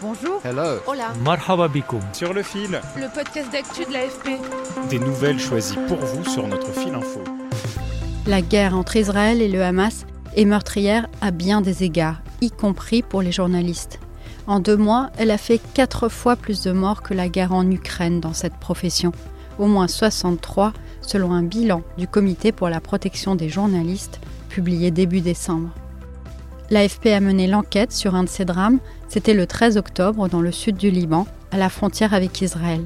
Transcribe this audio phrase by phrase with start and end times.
[0.00, 0.40] Bonjour.
[0.44, 0.78] Hello.
[0.86, 1.12] Hola.
[1.24, 2.00] Marhaba bikoum.
[2.12, 4.40] Sur le fil, Le podcast d'actu de l'AFP.
[4.88, 7.20] des nouvelles choisies pour vous sur notre fil info.
[8.26, 13.02] La guerre entre Israël et le Hamas est meurtrière à bien des égards, y compris
[13.02, 13.98] pour les journalistes.
[14.46, 17.68] En deux mois, elle a fait quatre fois plus de morts que la guerre en
[17.70, 19.12] Ukraine dans cette profession.
[19.58, 20.72] Au moins 63,
[21.02, 25.70] selon un bilan du Comité pour la protection des journalistes, publié début décembre.
[26.70, 28.78] L'AFP a mené l'enquête sur un de ces drames.
[29.08, 32.84] C'était le 13 octobre dans le sud du Liban, à la frontière avec Israël.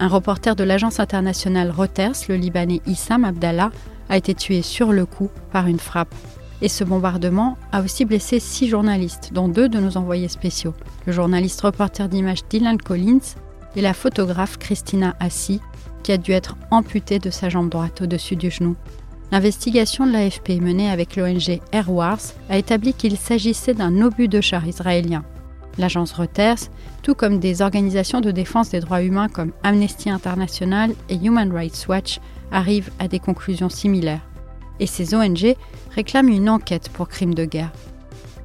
[0.00, 3.70] Un reporter de l'agence internationale Reuters, le Libanais Issam Abdallah,
[4.08, 6.12] a été tué sur le coup par une frappe.
[6.60, 10.74] Et ce bombardement a aussi blessé six journalistes, dont deux de nos envoyés spéciaux,
[11.06, 13.36] le journaliste reporter d'image Dylan Collins
[13.76, 15.60] et la photographe Christina Assi,
[16.02, 18.74] qui a dû être amputée de sa jambe droite au-dessus du genou.
[19.32, 24.40] L'investigation de l'AFP menée avec l'ONG Air Wars a établi qu'il s'agissait d'un obus de
[24.40, 25.24] char israélien.
[25.78, 26.68] L'agence Reuters,
[27.02, 31.86] tout comme des organisations de défense des droits humains comme Amnesty International et Human Rights
[31.88, 32.18] Watch,
[32.50, 34.26] arrivent à des conclusions similaires.
[34.80, 35.54] Et ces ONG
[35.94, 37.72] réclament une enquête pour crimes de guerre.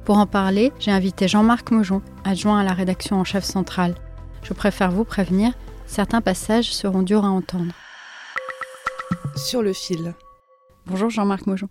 [0.04, 3.96] Pour en parler, j'ai invité Jean-Marc Mojon, adjoint à la rédaction en chef centrale.
[4.44, 5.52] Je préfère vous prévenir,
[5.86, 7.72] certains passages seront durs à entendre.
[9.34, 10.14] Sur le fil.
[10.88, 11.68] Bonjour Jean-Marc Mojon.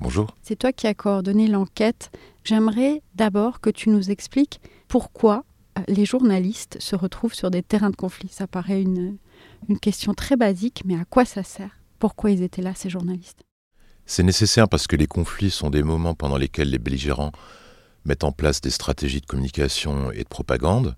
[0.00, 0.34] Bonjour.
[0.42, 2.10] C'est toi qui as coordonné l'enquête.
[2.42, 5.44] J'aimerais d'abord que tu nous expliques pourquoi
[5.78, 8.28] euh, les journalistes se retrouvent sur des terrains de conflit.
[8.28, 9.18] Ça paraît une,
[9.68, 11.78] une question très basique, mais à quoi ça sert?
[12.00, 13.44] Pourquoi ils étaient là, ces journalistes?
[14.04, 17.30] C'est nécessaire parce que les conflits sont des moments pendant lesquels les belligérants
[18.04, 20.96] mettent en place des stratégies de communication et de propagande.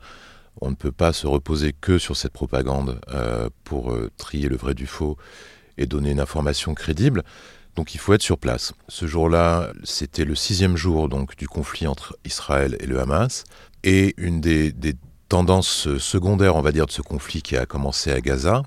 [0.62, 4.56] On ne peut pas se reposer que sur cette propagande euh, pour euh, trier le
[4.56, 5.18] vrai du faux
[5.76, 7.22] et donner une information crédible.
[7.78, 8.72] Donc il faut être sur place.
[8.88, 13.44] Ce jour-là, c'était le sixième jour donc du conflit entre Israël et le Hamas.
[13.84, 14.74] Et une des,
[15.28, 18.64] tendances secondaires, on va dire, de ce conflit qui a commencé à Gaza,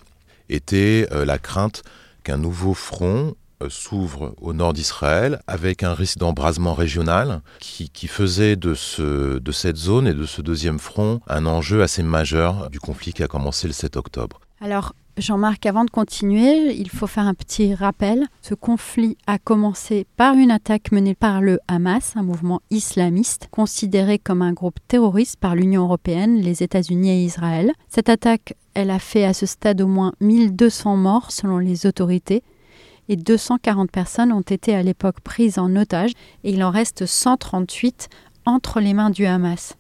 [0.48, 1.84] était euh, la crainte
[2.24, 8.56] qu'un nouveau front euh, s'ouvre au nord d'Israël avec un risque d'embrasement régional qui, faisait
[8.56, 8.76] de,
[9.40, 13.24] de cette zone et de ce deuxième front un enjeu assez majeur du conflit qui
[13.24, 14.40] a commencé le 7 octobre.
[14.64, 18.28] Alors, Jean-Marc, avant de continuer, il faut faire un petit rappel.
[18.44, 24.20] Ce conflit a commencé par une attaque menée par le Hamas, un mouvement islamiste considéré
[24.20, 27.72] comme un groupe terroriste par l'Union européenne, les États-Unis et Israël.
[27.90, 32.44] Cette attaque, elle a fait à ce stade au moins 1200 morts selon les autorités
[33.10, 36.12] et 240 personnes ont été à l'époque prises en otage
[36.44, 38.10] et il en reste 138
[38.46, 39.76] entre les mains du Hamas.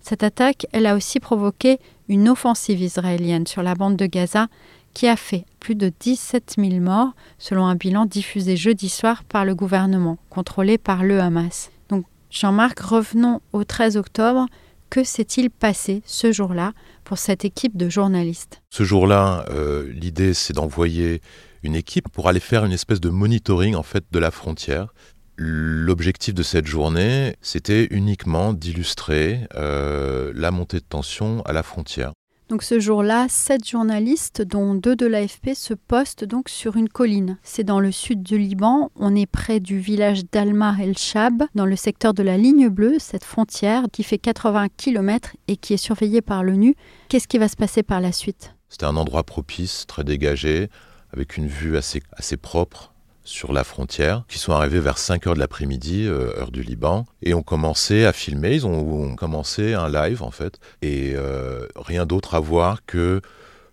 [0.00, 1.78] Cette attaque, elle a aussi provoqué
[2.08, 4.48] une offensive israélienne sur la bande de Gaza
[4.92, 9.44] qui a fait plus de 17 000 morts selon un bilan diffusé jeudi soir par
[9.44, 11.70] le gouvernement, contrôlé par le Hamas.
[11.88, 14.46] Donc Jean-Marc, revenons au 13 octobre.
[14.90, 16.72] Que s'est-il passé ce jour-là
[17.02, 18.62] pour cette équipe de journalistes?
[18.70, 21.20] Ce jour-là, euh, l'idée c'est d'envoyer
[21.64, 24.94] une équipe pour aller faire une espèce de monitoring en fait de la frontière.
[25.36, 32.12] L'objectif de cette journée, c'était uniquement d'illustrer euh, la montée de tension à la frontière.
[32.50, 37.38] Donc ce jour-là, sept journalistes, dont deux de l'AFP, se postent donc sur une colline.
[37.42, 38.90] C'est dans le sud du Liban.
[38.94, 43.24] On est près du village d'Alma el-Shab, dans le secteur de la ligne bleue, cette
[43.24, 46.76] frontière qui fait 80 km et qui est surveillée par l'ONU.
[47.08, 48.54] Qu'est-ce qui va se passer par la suite?
[48.68, 50.68] C'était un endroit propice, très dégagé,
[51.12, 52.93] avec une vue assez, assez propre
[53.24, 57.06] sur la frontière, qui sont arrivés vers 5 heures de l'après-midi, euh, heure du Liban,
[57.22, 58.54] et ont commencé à filmer.
[58.54, 63.22] Ils ont, commencé un live, en fait, et euh, rien d'autre à voir que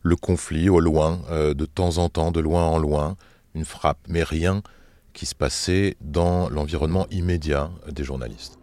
[0.01, 3.17] le conflit au loin, euh, de temps en temps, de loin en loin,
[3.53, 4.63] une frappe, mais rien
[5.13, 8.57] qui se passait dans l'environnement immédiat des journalistes.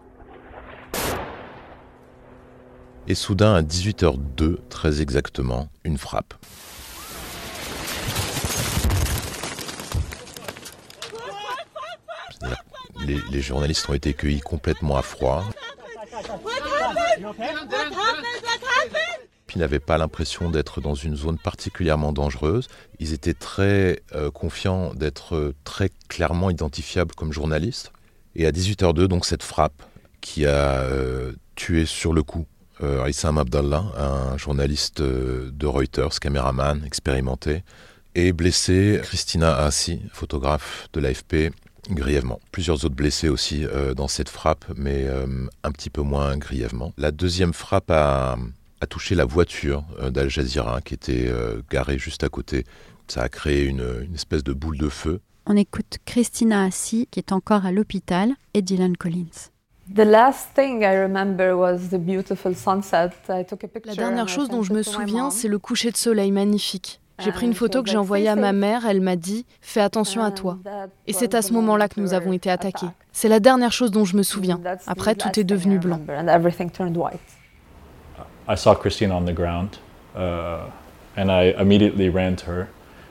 [3.07, 6.35] Et soudain, à 18h02, très exactement, une frappe.
[13.07, 15.45] Les, journalistes ont été cueillis complètement à froid.
[19.59, 22.69] Ils n'avaient pas l'impression d'être dans une zone particulièrement dangereuse.
[23.01, 27.91] Ils étaient très euh, confiants d'être très clairement identifiables comme journalistes.
[28.37, 29.83] Et à 18h02, donc cette frappe
[30.21, 32.47] qui a euh, tué sur le coup
[32.85, 37.65] euh, Issam Abdallah, un journaliste de Reuters, caméraman expérimenté,
[38.15, 41.51] et blessé Christina Assi, photographe de l'AFP,
[41.95, 42.41] grièvement.
[42.53, 45.27] Plusieurs autres blessés aussi euh, dans cette frappe, mais euh,
[45.63, 46.93] un petit peu moins grièvement.
[46.97, 48.37] La deuxième frappe a,
[48.81, 51.31] a touché la voiture euh, d'Al Jazeera qui était
[51.71, 52.65] garée juste à côté.
[53.09, 55.21] Ça a créé une, une, espèce de boule de feu.
[55.47, 59.51] On écoute Christina Assi qui est encore à l'hôpital et Dylan Collins.
[59.95, 60.05] La
[63.95, 67.01] dernière chose dont je me souviens, c'est le coucher de soleil magnifique.
[67.19, 70.23] J'ai pris une photo que j'ai envoyée à ma mère, elle m'a dit Fais attention
[70.23, 70.59] à toi.
[71.07, 72.87] Et c'est à ce moment-là que nous avons été attaqués.
[73.13, 74.61] C'est la dernière chose dont je me souviens.
[74.87, 76.01] Après, tout est devenu blanc.
[78.51, 79.77] I saw Christine on the ground,
[80.17, 80.71] uh,
[81.19, 82.69] and I immediately ran to her.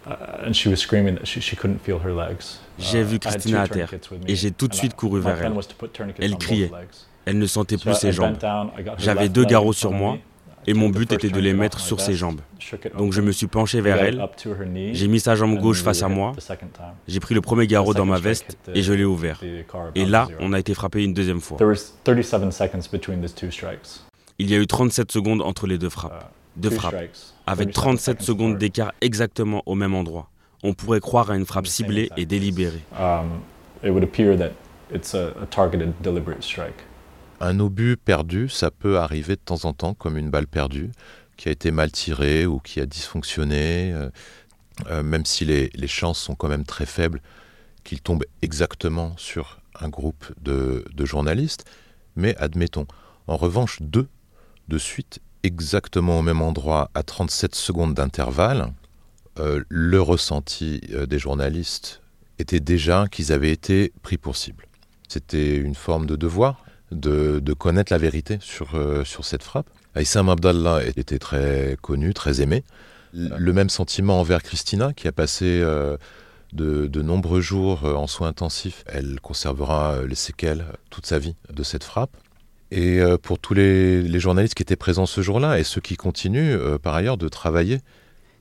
[0.08, 2.60] Uh, and she was screaming that she, she couldn't feel her legs.
[2.80, 3.90] J'ai vu uh, Christina à terre
[4.28, 5.54] et j'ai tout de suite couru vers elle.
[6.20, 6.72] Elle criait.
[7.26, 8.38] Elle ne sentait plus ses jambes.
[8.98, 10.18] J'avais deux garrots sur moi
[10.68, 12.42] et mon but était de les mettre sur ses jambes.
[12.98, 14.22] Donc je me suis penché vers elle,
[14.92, 16.34] j'ai mis sa jambe gauche face à moi,
[17.08, 19.42] j'ai pris le premier garrot dans ma veste et je l'ai ouvert.
[19.96, 21.58] Et là, on a été frappé une deuxième fois.
[24.40, 26.32] Il y a eu 37 secondes entre les deux frappes.
[26.58, 26.96] Deux frappes,
[27.46, 30.30] avec 37 secondes d'écart exactement au même endroit.
[30.64, 32.82] On pourrait croire à une frappe ciblée et délibérée.
[37.40, 40.92] Un obus perdu, ça peut arriver de temps en temps comme une balle perdue,
[41.38, 44.10] qui a été mal tirée ou qui a dysfonctionné, euh,
[44.88, 47.22] euh, même si les, chances sont quand même très faibles
[47.84, 51.66] qu'il tombe exactement sur un groupe de, journalistes.
[52.16, 52.88] Mais admettons,
[53.28, 54.08] en revanche, deux
[54.68, 58.74] de suite exactement au même endroit à 37 secondes d'intervalle,
[59.38, 62.02] euh, le ressenti des journalistes
[62.40, 64.66] était déjà qu'ils avaient été pris pour cible.
[65.08, 69.68] C'était une forme de devoir de, connaître la vérité sur, euh, sur cette frappe.
[69.96, 72.64] Aïssam Abdallah était très connu, très aimé.
[73.14, 78.84] Le même sentiment envers Christina, qui a passé de, de, nombreux jours en soins intensifs.
[78.86, 82.16] Elle conservera les séquelles toute sa vie de cette frappe.
[82.72, 86.56] Et euh, pour tous les, journalistes qui étaient présents ce jour-là et ceux qui continuent
[86.56, 87.80] euh, par ailleurs de travailler.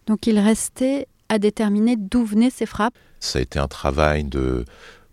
[0.07, 4.65] Donc il restait à déterminer d'où venaient ces frappes Ça a été un travail de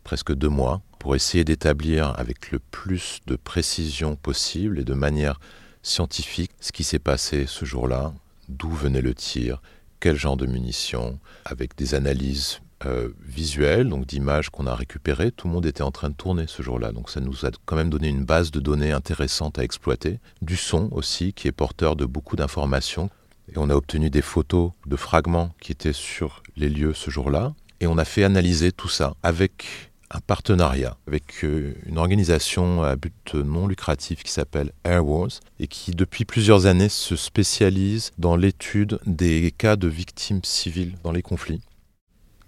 [0.03, 5.41] presque deux mois pour essayer d'établir avec le plus de précision possible et de manière
[5.81, 8.13] scientifique ce qui s'est passé ce jour-là,
[8.47, 9.61] d'où venait le tir,
[9.99, 15.33] quel genre de munitions, avec des analyses euh, visuel, donc d'images qu'on a récupérées.
[15.33, 17.75] Tout le monde était en train de tourner ce jour-là, donc ça nous a quand
[17.75, 20.21] même donné une base de données intéressante à exploiter.
[20.41, 23.09] Du son aussi, qui est porteur de beaucoup d'informations.
[23.51, 27.53] Et on a obtenu des photos de fragments qui étaient sur les lieux ce jour-là.
[27.81, 32.95] Et on a fait analyser tout ça avec un partenariat avec euh, une organisation à
[32.95, 38.35] but non lucratif qui s'appelle Air Wars et qui depuis plusieurs années se spécialise dans
[38.35, 41.61] l'étude des cas de victimes civiles dans les conflits.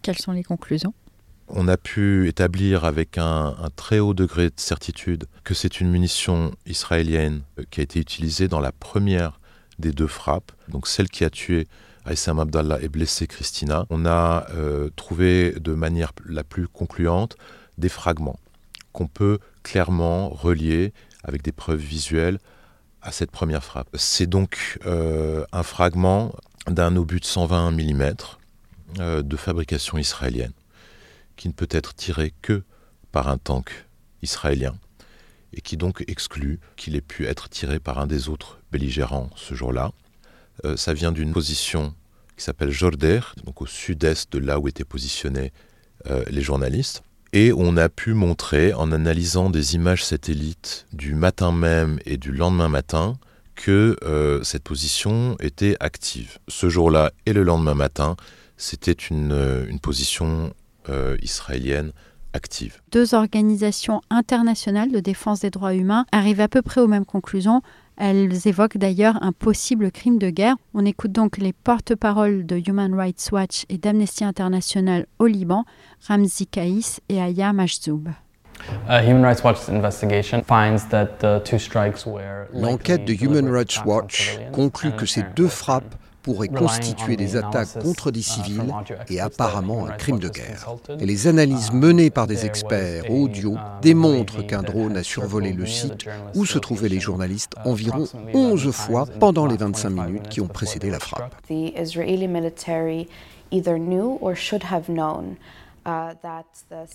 [0.02, 0.94] Quelles sont les conclusions?
[1.48, 6.52] On a pu établir avec un, très haut degré de certitude que c'est une munition
[6.66, 9.40] israélienne euh, qui a été utilisée dans la première
[9.80, 11.68] des deux frappes, donc celle qui a tué
[12.06, 13.86] Aïssam Abdallah et blessé Christina.
[13.90, 17.36] On a euh, trouvé de manière la plus concluante
[17.78, 18.40] des fragments
[18.94, 20.94] qu'on peut clairement relier
[21.24, 22.40] avec des preuves visuelles
[23.02, 23.90] à cette première frappe.
[23.96, 26.34] C'est donc euh, un fragment
[26.68, 28.14] d'un obus de 120 mm
[29.00, 30.54] euh, de fabrication israélienne,
[31.36, 32.64] qui ne peut être tiré que
[33.12, 33.86] par un tank
[34.22, 34.76] israélien,
[35.54, 39.56] et qui donc exclut qu'il ait pu être tiré par un des autres belligérants ce
[39.56, 39.92] jour-là.
[40.64, 41.94] Euh, ça vient d'une position
[42.38, 45.52] qui s'appelle Jorder, donc au sud-est de là où étaient positionnés
[46.08, 47.04] euh, les journalistes.
[47.34, 52.32] Et on a pu montrer, en analysant des images satellites du matin même et du
[52.32, 53.18] lendemain matin,
[53.56, 53.98] que
[54.44, 56.40] cette position était active.
[56.50, 58.18] Ce jour-là et le lendemain matin,
[58.58, 60.54] c'était une, euh, position
[60.90, 61.92] euh, israélienne
[62.34, 62.82] active.
[62.92, 67.62] Deux organisations internationales de défense des droits humains arrivent à peu près aux mêmes conclusions.
[67.98, 70.56] Elles évoquent d'ailleurs un possible crime de guerre.
[70.74, 75.66] On écoute donc les porte-paroles de Human Rights Watch et d'Amnesty International au Liban,
[76.08, 78.10] Ramzi Kaïs et Aya Majzoub.
[82.54, 88.10] L'enquête de Human Rights Watch conclut que ces deux frappes pourrait constituer des attaques contre
[88.10, 88.74] des uh, civils
[89.10, 90.68] et apparemment un crime de guerre.
[91.00, 95.54] Et les analyses uh, menées par des experts audio uh, démontrent qu'un drone a survolé
[95.54, 100.42] le site où se trouvaient les journalistes environ 11 fois pendant les 25 minutes qui
[100.42, 101.32] ont précédé la frappe.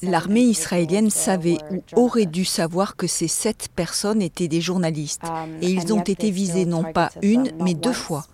[0.03, 5.23] L'armée israélienne savait ou aurait dû savoir que ces sept personnes étaient des journalistes
[5.63, 8.25] et ils ont été visés non pas une mais deux fois.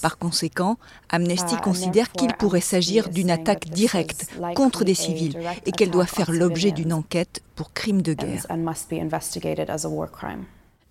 [0.00, 0.76] Par conséquent,
[1.08, 6.30] Amnesty considère qu'il pourrait s'agir d'une attaque directe contre des civils et qu'elle doit faire
[6.30, 8.46] l'objet d'une enquête pour crime de guerre.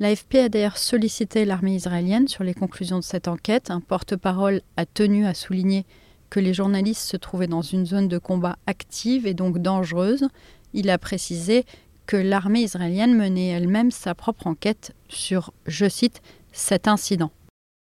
[0.02, 3.70] L'AFP a d'ailleurs sollicité l'armée israélienne sur les conclusions de cette enquête.
[3.70, 5.86] Un porte-parole a tenu à souligner
[6.30, 10.28] que les journalistes se trouvaient dans une zone de combat active et donc dangereuse.
[10.74, 11.66] Il a précisé
[12.06, 16.22] que l'armée israélienne menait elle-même sa propre enquête sur, je cite,
[16.52, 17.32] cet incident.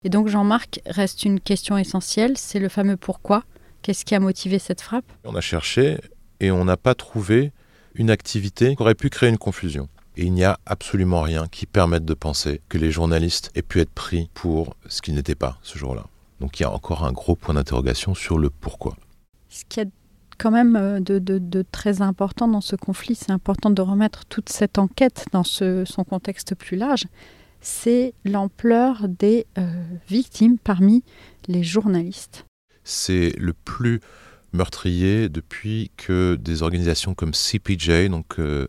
[0.03, 3.43] Et donc Jean-Marc reste une question essentielle, c'est le fameux pourquoi.
[3.81, 5.05] Qu'est-ce qui a motivé cette frappe?
[5.24, 6.00] On a cherché
[6.39, 7.51] et on n'a pas trouvé
[7.95, 9.89] une activité qui aurait pu créer une confusion.
[10.17, 13.79] Et il n'y a absolument rien qui permette de penser que les journalistes aient pu
[13.79, 16.05] être pris pour ce qu'ils n'étaient pas ce jour-là.
[16.41, 18.98] Donc il y a encore un gros point d'interrogation sur le pourquoi.
[19.48, 19.89] Ce qui est
[20.38, 24.77] quand même euh, de, très important dans ce conflit, c'est important de remettre toute cette
[24.77, 27.05] enquête dans son contexte plus large,
[27.62, 31.03] c'est l'ampleur des euh, victimes parmi
[31.48, 32.45] les journalistes.
[32.83, 34.01] C'est le plus
[34.53, 38.67] meurtrier depuis que des organisations comme CPJ, donc euh,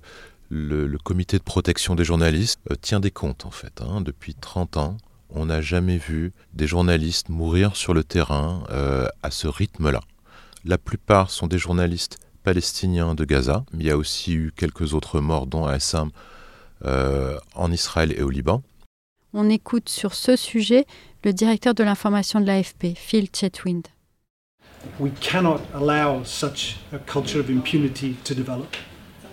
[0.51, 3.81] le, comité de protection des journalistes, euh, tient des comptes en fait.
[3.81, 4.03] Hein.
[4.03, 4.97] Depuis 30 ans,
[5.35, 10.01] on n'a jamais vu des journalistes mourir sur le terrain euh, à ce rythme-là.
[10.65, 14.95] La plupart sont des journalistes palestiniens de Gaza, mais il y a aussi eu quelques
[14.95, 16.11] autres morts, dont à Assam,
[16.85, 18.63] en Israël et au Liban.
[19.35, 20.85] On écoute sur ce sujet
[21.25, 23.87] le directeur de l'information de l'AFP, Phil Chetwind.
[24.99, 28.77] We cannot allow such a culture of impunity to develop.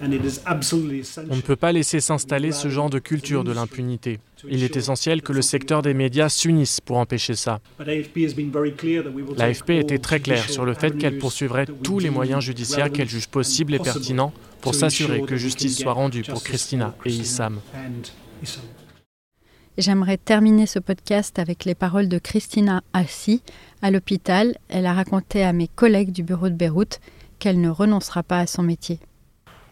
[0.01, 4.19] On ne peut pas laisser s'installer ce genre de culture de l'impunité.
[4.49, 7.59] Il est essentiel que le secteur des médias s'unisse pour empêcher ça.
[9.37, 13.27] L'AFP était très claire sur le fait qu'elle poursuivrait tous les moyens judiciaires qu'elle juge
[13.27, 17.59] possibles et pertinents pour s'assurer que justice soit rendue pour Christina et Issam.
[19.77, 23.41] J'aimerais terminer ce podcast avec les paroles de Christina Assi.
[23.81, 26.99] À l'hôpital, elle a raconté à mes collègues du bureau de Beyrouth
[27.39, 28.99] qu'elle ne renoncera pas à son métier.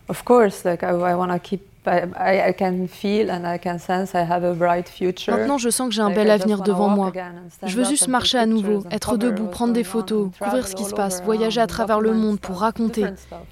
[0.09, 3.79] Of course, like I, I want to keep I, I can feel and I can
[3.79, 5.31] sense I have a bright future.
[5.31, 7.11] Maintenant, je sens que j'ai un bel avenir devant moi.
[7.63, 10.93] Je veux juste marcher à nouveau, être debout, prendre des photos, couvrir ce qui se
[10.93, 13.05] passe, voyager à travers le monde pour raconter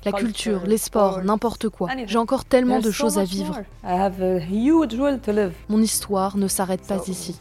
[0.04, 1.90] la culture, les sports, n'importe quoi.
[2.06, 3.62] J'ai encore tellement de choses à vivre.
[5.70, 7.40] Mon histoire ne s'arrête pas ici.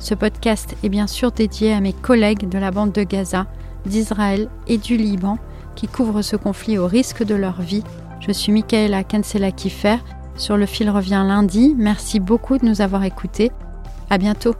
[0.00, 3.46] Ce podcast est bien sûr dédié à mes collègues de la bande de Gaza,
[3.86, 5.38] d'Israël et du Liban
[5.74, 7.82] qui couvrent ce conflit au risque de leur vie.
[8.20, 9.96] Je suis Michaela Kansela-Kiffer.
[10.36, 11.74] Sur le fil revient lundi.
[11.76, 13.50] Merci beaucoup de nous avoir écoutés.
[14.10, 14.54] À bientôt.